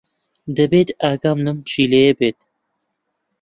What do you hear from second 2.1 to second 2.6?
بێت.